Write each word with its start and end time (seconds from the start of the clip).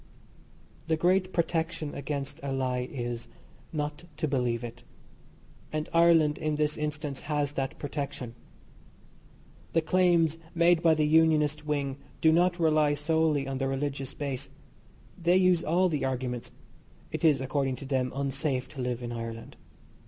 The 0.87 0.97
great 0.97 1.31
protection 1.31 1.93
against 1.93 2.39
a 2.41 2.51
lie 2.51 2.89
is 2.91 3.27
not 3.71 4.05
to 4.17 4.27
believe 4.27 4.63
it; 4.63 4.83
and 5.71 5.87
Ireland, 5.93 6.39
in 6.39 6.55
this 6.55 6.75
instance, 6.75 7.21
has 7.29 7.53
that 7.53 7.77
protection. 7.77 8.33
The 9.73 9.81
claims 9.81 10.39
made 10.55 10.81
by 10.81 10.95
the 10.95 11.05
Unionist 11.05 11.67
Wing 11.67 11.97
do 12.19 12.31
not 12.31 12.57
rely 12.59 12.95
solely 12.95 13.47
on 13.47 13.59
the 13.59 13.67
religious 13.67 14.15
base. 14.15 14.49
They 15.21 15.37
use 15.37 15.63
all 15.63 15.87
the 15.87 16.03
arguments. 16.03 16.49
It 17.11 17.23
is, 17.23 17.39
according 17.39 17.75
to 17.75 17.85
them, 17.85 18.11
unsafe 18.15 18.67
to 18.69 18.81
live 18.81 19.03
in 19.03 19.11
Ireland. 19.11 19.55